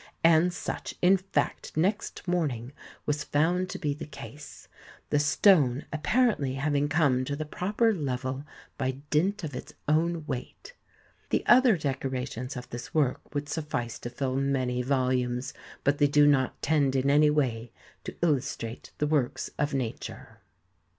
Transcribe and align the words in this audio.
And 0.23 0.51
such, 0.51 0.95
in 1.03 1.15
fact, 1.17 1.77
next 1.77 2.27
morning, 2.27 2.71
was 3.05 3.23
found 3.23 3.69
to 3.69 3.77
be 3.77 3.93
the 3.93 4.07
case, 4.07 4.67
the 5.11 5.19
stone 5.19 5.85
appar 5.93 6.35
ently 6.39 6.57
having 6.57 6.87
come 6.89 7.23
to 7.23 7.35
the 7.35 7.45
proper 7.45 7.93
level 7.93 8.43
by 8.79 8.93
dint 9.11 9.43
of 9.43 9.55
its 9.55 9.75
own 9.87 10.25
weight. 10.25 10.73
The 11.29 11.45
other 11.45 11.77
decorations 11.77 12.57
of 12.57 12.67
this 12.71 12.95
work 12.95 13.35
would 13.35 13.47
suffice 13.47 13.99
to 13.99 14.09
fill 14.09 14.37
many 14.37 14.81
volumes, 14.81 15.53
but 15.83 15.99
they 15.99 16.07
do 16.07 16.25
not 16.25 16.59
tend 16.63 16.95
in 16.95 17.11
any 17.11 17.29
way 17.29 17.71
to 18.03 18.15
illustrate 18.23 18.93
the 18.97 19.05
works 19.05 19.51
of 19.59 19.75
nature. 19.75 20.41